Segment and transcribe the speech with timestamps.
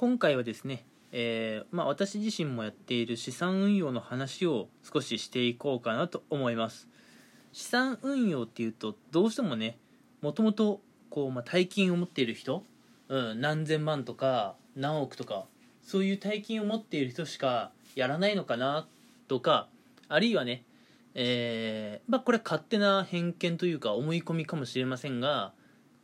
[0.00, 6.86] 今回はですね、えーまあ、私自身もやっている資産運用の話を少ししていこうかなと思います。
[7.50, 9.76] 資産運用っていうとどうしてもね
[10.22, 10.80] もともと
[11.10, 12.62] こう、まあ、大金を持っている人、
[13.08, 15.46] うん、何千万とか何億とか
[15.82, 18.86] そういう大金を持っている人しかやらないのかな
[19.26, 19.66] とか
[20.08, 20.62] あるいはね
[21.16, 25.50] えー、まあこれは勝手な偏見というか思い込みかもしれませんが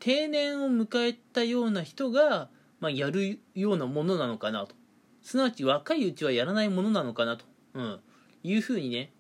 [0.00, 2.48] 定年を迎えたような人が、
[2.84, 4.74] まあ、やるようなものなのかなと。
[5.22, 8.00] すなわち若いうちはやらないものなのかなと、うん、
[8.42, 9.10] いうふうにね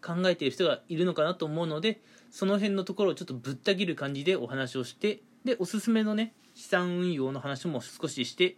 [0.00, 2.00] 考えている人がいるのかなと思うので
[2.30, 8.56] その辺のところをちょっとぶった切る感じでお話をしてでおすすめのね資産運用の話も少しして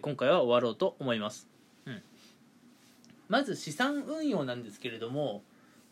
[0.00, 1.48] 今回は終わろうと思います、
[1.84, 2.00] うん、
[3.28, 5.42] まず資産運用なんですけれども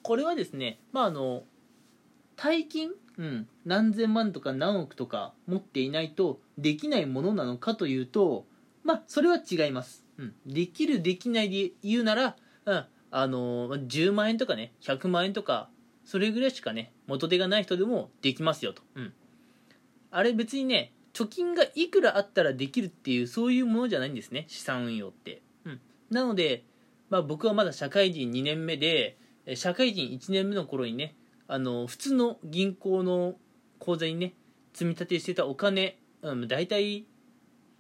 [0.03, 1.43] これはですねまああの
[2.37, 8.47] 大金、うん、何千万とか何億とか持っていないとできないものなのかというと
[8.83, 15.69] まあそれは違います、うん、できるできないで言うなら、うん、あの10万円とかね100万円とか
[16.05, 19.13] それぐらいしかね元手がない人でもできますよと、うん、
[20.11, 26.65] あれ別にね貯金がいくらあったらできるっていうそういうものじゃないんですね資産運用って、うん、なので、
[27.09, 29.17] まあ、僕はまだ社会人2年目で
[29.55, 31.15] 社会人1年目の頃にね
[31.47, 33.35] あの普通の銀行の
[33.79, 34.35] 口座にね
[34.73, 37.07] 積み立てしてたお金、うん、大体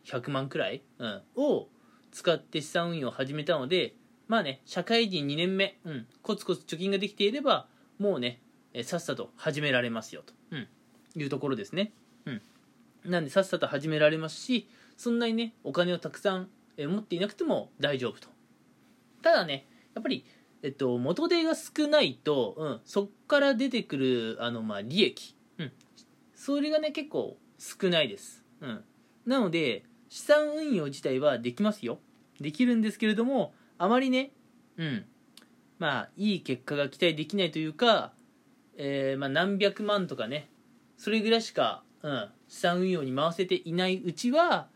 [0.05, 1.69] 100万くらい、うん、を
[2.13, 3.95] 使って資産運用を始めたので
[4.29, 7.67] まあね社会人2年目、うん、コツコツ貯金ができていれば
[7.99, 8.41] もうね
[8.85, 10.69] さっさと始められますよと、うん、
[11.17, 11.93] いうところですね、
[12.27, 12.43] うん、
[13.05, 18.29] なんでさっさと始められますしそんなにねお金をたくさん持っていなくても大丈夫と。
[19.23, 20.25] ただねやっぱり
[20.65, 25.37] えっと、元手が少ないと、うん、そっから出てくる、あの、まあ、利益。
[25.59, 25.73] うん。
[26.35, 28.43] それがね、結構少ないです。
[28.63, 28.85] うん。
[29.27, 31.99] なので、資産運用自体はできますよ。
[32.41, 34.31] できるんですけれども、あまりね、
[34.79, 35.05] うん。
[35.79, 38.15] まあ、いい結果が期待できないというか、
[38.79, 40.49] えー、まあ、何百万とかね、
[40.97, 44.69] それぐらいしか、うん、資産運用に回せていないうちは、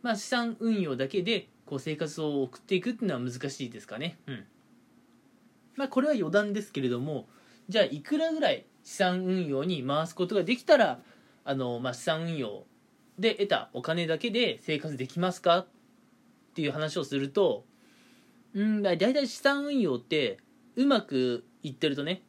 [0.00, 4.18] まあ、資産運用だけで、こう、生活を送っていくっていうのは難しいですかね。
[4.26, 4.46] うん。
[5.80, 7.26] まあ、これは余談ですけれども
[7.70, 11.00] じゃあいくらぐらい資産運用に回すことができたら
[11.42, 12.64] あの、まあ、資産運用
[13.18, 15.60] で得たお金だけで生活できますか？
[15.60, 15.66] っ
[16.54, 17.64] ていう話をすると
[18.52, 20.36] うんだいたい資産運用って
[20.76, 22.20] うまくいってるとね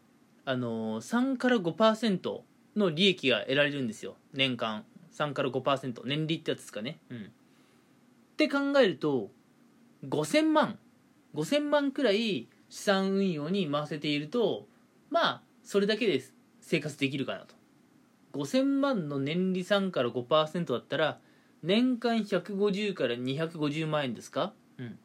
[0.45, 2.39] あの3から5%
[2.77, 4.15] の利益が得られるんですよ。
[4.33, 4.85] 年間。
[5.13, 6.99] 3から5%年利ってやつですかね。
[7.09, 7.17] うん。
[7.17, 7.21] っ
[8.37, 9.29] て考えると
[10.07, 10.79] 5000万。
[11.35, 14.65] 5000万くらい資産運用に回せていると
[15.09, 16.23] まあそれだけで
[16.61, 17.53] 生活できるかなと。
[18.33, 21.19] 5000万の年利3から5%だったら
[21.63, 24.53] 年間150から250万円ですか？
[24.77, 24.97] うん。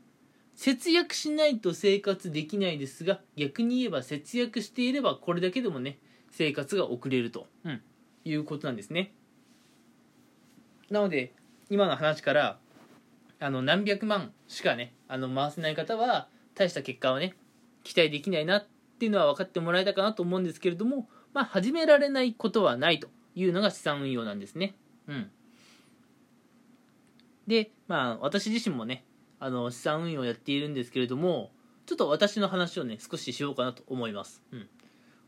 [0.55, 5.99] 節約しないと生活できないですが逆に言えば節約していればこれだけでもね
[6.31, 7.83] 生活が送れると、うん、
[8.25, 9.13] いうことなんですね。
[10.89, 11.35] なので
[11.69, 12.59] 今の話から
[13.41, 17.35] あの何百万しかねあの回せない方は大した結果をね
[17.87, 18.67] 期待できないなっ
[18.99, 24.75] ていうのは分かってもらえたかなと思うんですけれども、まあ、始められないことはないというのが資産運用なんですね。
[25.07, 25.31] うん。
[27.47, 29.05] で、まあ、私自身もね、
[29.39, 31.53] あの、資産運用をやっているんですけれども、
[31.87, 34.43] ちょっと私の話をね、少ししようかなと思います。
[34.51, 34.69] うん。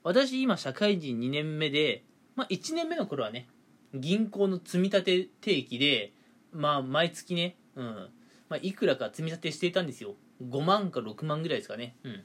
[0.02, 2.04] 私、今、社会人2年目で、
[2.34, 3.46] まあ、1年目の頃はね、
[3.94, 6.12] 銀行の積み立て定期で、
[6.52, 8.08] まあ、毎月ね、うん、
[8.48, 10.16] まあ、いくらか積み立てしていたんですよ。
[10.42, 11.96] 5万か6万ぐらいですかね。
[12.02, 12.24] うん。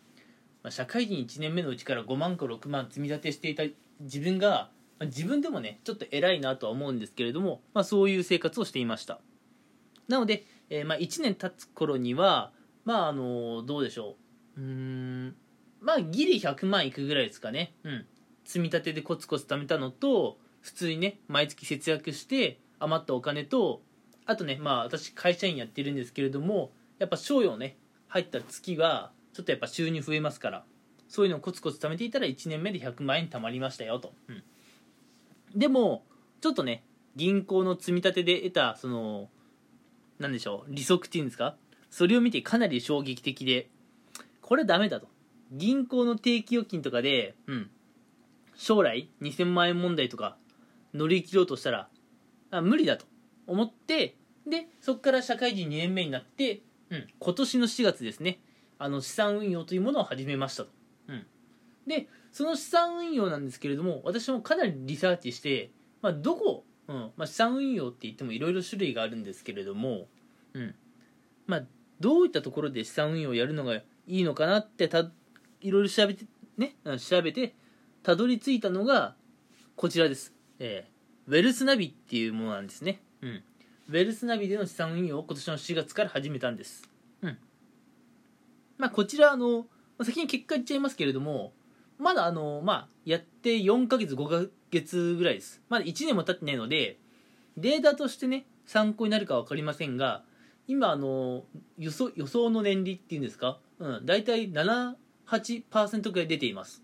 [0.64, 3.64] まあ、社会人1年目のうちから5万か6万積み立てしていた
[4.00, 4.70] 自分が、
[5.00, 9.20] まあ、自分でもねちょっと偉いなとは思うんですけれども、まあ、そういう生活をしていました。
[10.08, 12.52] なので、えー、まあ1年経つ頃には
[12.86, 14.16] まああのどうでしょ
[14.58, 14.62] う。
[14.62, 15.36] うん
[15.82, 17.74] まあギリ100万いくぐらいですかね。
[17.84, 18.06] うん。
[18.46, 23.82] 積み立てでコツコツ貯めたのと普通にね毎月節約して余ったお金と
[24.26, 27.78] あとねまあ私会社員やってるんですけれどもやっぱ賞与ね
[28.08, 30.64] 入った月はちょっとやっぱ収入増えますから
[31.08, 34.44] そういうのをコツコツ貯めていたら1年目で100万円貯まりましたよと、うん、
[35.56, 36.06] でも
[36.42, 36.84] ちょっとね
[37.16, 39.30] 銀行の積み立てで得たその
[40.20, 41.56] 何でしょう利息っていうんですか？
[41.90, 43.70] それを見てかなり衝撃的で
[44.42, 45.08] これダメだと。
[45.52, 47.70] 銀行の定期預金とかで、うん、
[48.56, 50.38] 将来2000万円問題とか
[50.94, 51.90] 乗り切ろうとしたら
[52.50, 53.06] あ無理だと。
[53.46, 54.16] 思って
[54.48, 58.40] でそこから社会人2年目になって、うん、今年の4月ですね。
[58.84, 60.70] あの資産運用というものを始めましたと、
[61.08, 61.26] うん、
[61.88, 65.72] でその資産運用なんですけれども私もかなりリサーチして、
[66.02, 70.08] まあ、どこ、うんまあ、資産運用って言ってもいろいろ種類があるんですけれども、
[70.54, 70.76] うん。
[71.48, 71.64] まあ、
[72.02, 75.10] どういったところで資産運用をやるのがいいのかなってた
[75.62, 76.26] いろいろ調べて
[76.58, 77.56] ね調べて
[78.02, 79.16] たどり着いたのが
[79.78, 83.44] こちらです、えー、ウェルスナビっていうものなんですね、うん、
[83.90, 86.84] ウェルスナビでの資産運用を今年の4月から始めたんです、
[87.22, 87.38] うん
[88.84, 89.66] まあ、こちらあの
[90.04, 91.54] 先に結果言っちゃいますけれども
[91.98, 95.62] まだあのまあやって4ヶ月5ヶ月ぐらいです。
[95.70, 96.98] まだ1年も経ってないので
[97.56, 100.24] データとしてね参考になるか分かりませんが
[100.68, 101.46] 今あの
[101.78, 106.84] 予想予想の年利っていうんですか、うん、大体78%ぐらい出ています。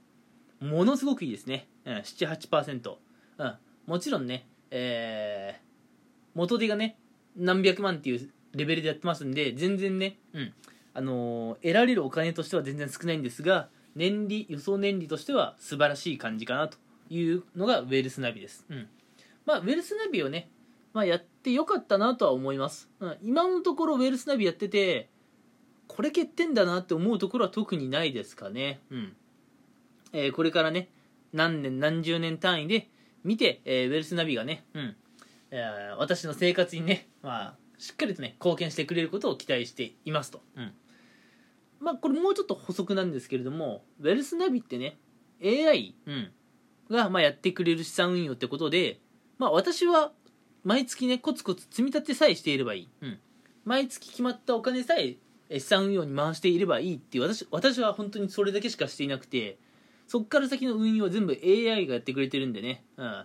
[0.62, 2.96] ものすごくいいですね、うん、78%、
[3.40, 3.56] うん、
[3.88, 5.62] もちろんね、えー、
[6.34, 6.98] 元手がね
[7.36, 10.54] 何百万っていうレベルでやってますんで全然ね、うん
[10.94, 16.77] あのー、得られるお金としては全然少ないんですが年利予想年利としては素晴らしい感じかなと
[17.09, 18.88] いうのがウェルスナビです、うん。
[19.45, 20.50] まあ、ウェルスナビをね
[20.91, 25.07] まあ、やってよかったなとは思います、うん、今のところウェルスナビやってて
[25.88, 28.80] これ欠点だなって思うところは特にないですかね。
[28.91, 29.15] うん。
[30.13, 30.88] えー、これからね
[31.33, 32.89] 何年何十年単位で
[33.24, 34.95] 見て、えー、ウェルスナビがね、うん。
[35.51, 40.73] えー、私の生活にね、まあ、しっかりとね貢献してくれることを期待していますと、うん。
[41.79, 44.97] まあ、これもうちょっと補足なんですけれどもウェルスナビってね
[45.41, 46.31] AI、うん、
[46.91, 48.99] がまあやってくれる資産運用ってことで、
[49.37, 50.11] まあ、私は
[50.65, 53.19] 毎月ねコツコツ積み立てさえしていればいい、うん、
[53.63, 55.15] 毎月決まったお金さえ
[55.51, 59.57] 資産運用に回していればいいっていう私私は本当にそれだけしかしていなくて
[60.05, 63.23] そっから先の運用は全部 AI がやってくれてるんでね、うん、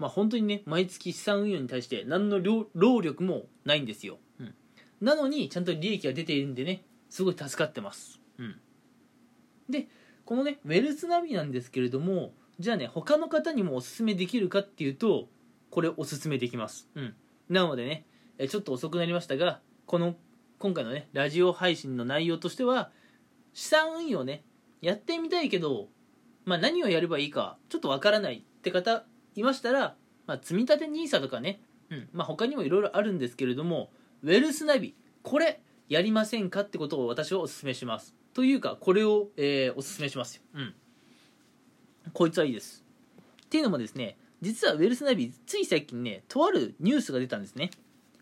[0.00, 2.40] まあ本当にね毎月資産運用に対して何の
[2.74, 4.54] 労力もないんですよ、うん、
[5.00, 8.56] なのにちゃんと利益が出ているんでねすごい助かってます、うん、
[9.68, 9.86] で
[10.24, 15.28] このねウェルスナビなんですけれどもじゃあね他の方にもおすすめできるかっていうと
[15.70, 16.88] これおすすめできます。
[16.94, 17.14] うん。
[17.48, 18.04] なのでね、
[18.38, 20.16] えちょっと遅くなりましたが、この、
[20.58, 22.90] 今回のね、ラジオ配信の内容としては、
[23.54, 24.44] 資産運用ね、
[24.82, 25.88] やってみたいけど、
[26.44, 29.96] まあ何をやればいいか、ちょっとわからないって方いましたら、
[30.26, 31.60] まあ積み立て NISA とかね、
[31.90, 33.90] うん、まあ他にもいろいろあるんですけれども、
[34.22, 38.14] ウェルスナビ、これ、やりませんかってことを私はお勧めします。
[38.32, 40.42] というか、これを、えー、お勧めしますよ。
[40.54, 40.74] うん。
[42.12, 42.84] こいつはいいです。
[43.44, 47.70] っていうのもですね、実はウェルスナビつい最近ねとあるニュースが出たんですね、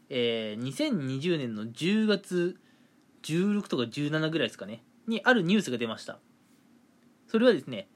[0.08, 2.58] えー、2020年の10月
[3.22, 6.18] 16とか17ぐらいですかねにあるニュースが出ました
[7.28, 7.88] それはですね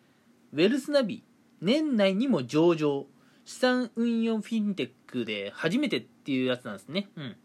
[0.52, 1.24] ウェルスナビ
[1.62, 3.06] 年内にも上場
[3.44, 7.36] 資産運用フィンテックで初めてっていうやつなんですねうん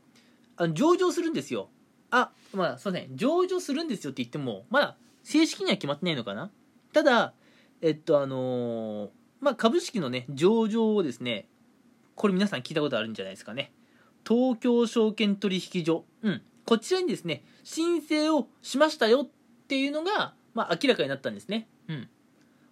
[0.57, 1.69] あ上場するんですよ
[2.11, 6.51] あまあすいません上場するんですよって言ってもまだ正式には決まってないのかな
[6.91, 7.33] ただ
[7.81, 9.09] えっとあのー
[9.39, 11.47] まあ、株式のね、上場をですね、
[12.15, 13.71] これ皆さん聞いたことあるんじゃないですかね。
[14.27, 16.05] 東京証券取引所。
[16.23, 16.41] うん。
[16.65, 19.29] こちらにですね、申請をしましたよっ
[19.67, 21.67] ていうのが、まあ、明らかになったんですね。
[21.87, 22.09] うん。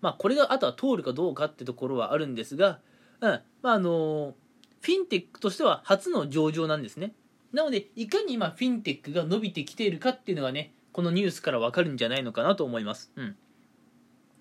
[0.05, 2.79] まあ、これがあとは通るかどうかってところはあるんですが、
[3.21, 3.41] うん。
[3.61, 4.35] まあ、あの
[4.81, 7.13] フィンテックとしては初の上場なんですね。
[7.51, 13.11] なので、いかに今、フィンテックが伸びてきているかっていうのがね、このニュースからわかるんじゃないのかなと思います。
[13.15, 13.35] うん。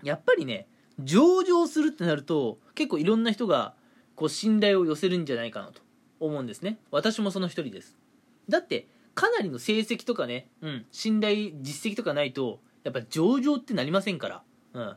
[0.03, 0.67] やっぱりね、
[1.01, 3.75] 上場するってなると結構いろんな人が
[4.15, 5.81] こう信頼を寄せるんじゃないかなと
[6.21, 7.97] 思うんですね私もその一人です
[8.49, 14.43] だってかなりの成績とかね、うん、信頼実績とかないとやっぱ上場ってなりませんから、
[14.75, 14.97] うん、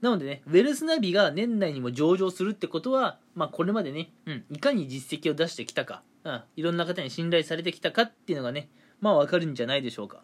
[0.00, 8.68] なのでねウェルスナビが年内にも上場するってことは、まあ、これまでね、うん、いかに実績を出してきたか、うん、いろんな方に信頼されてきたかっていうのがね
[9.00, 10.22] まあわかるんじゃないでしょうか、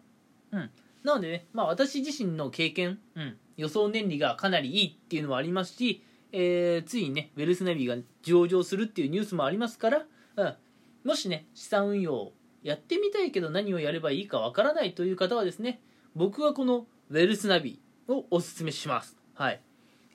[0.51, 0.69] うん、
[1.03, 10.55] なのでね、まあ、私自身の経験、うん、予想年利がかなりいいっていうのもありますし、えー、ついにね、ウェルスナビが上場するっていうニュースもありますから、うん、
[11.03, 12.31] もしね、資産運用
[12.63, 15.81] やってみたいけど何をやればいいかわからないという方はですね、
[16.15, 19.17] 僕はこのウェルスナビをおすすめします。
[19.33, 19.61] はい。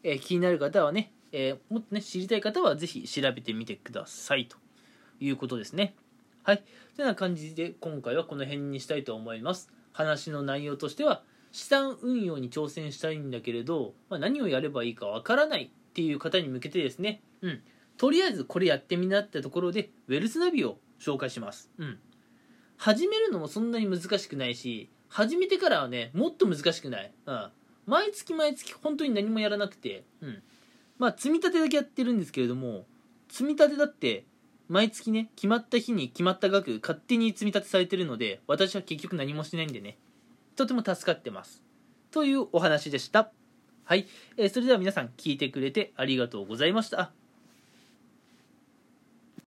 [0.03, 4.57] えー、気になる方はね、えー、もっとね、知りたい方はぜひ調べてみてくださいと
[5.21, 5.95] いうことですね。
[6.43, 6.59] はい。
[6.59, 9.71] というような感じで今回はこの辺にしたいと思います。
[9.93, 17.61] 話の内容としては資産運用に挑戦したいんだけれど、まあ、何をやればいいかわからないっていう方に向けてですね、うん、
[17.97, 21.99] とりあえずこれやってみなってところでウェルスナビを紹介します、うん、
[22.77, 27.49] 始めるのもそんなに難しくないし始めてからはねもっと難しくない、うん、
[27.87, 30.43] 毎月毎月本当に何もやらなくて、うん、
[30.99, 32.85] まあ積み立てだけやってるんですけれども
[33.29, 34.25] 積み立てだって
[34.69, 39.99] 毎月ね決まった日に決まった額勝手に積み立てされてるので私は結局何もしないんでね。
[40.57, 41.63] とても助かってます。
[42.11, 43.31] というお話でした。
[43.85, 47.13] はい、えー、それでは皆さん聞いてくれてありがとうございました。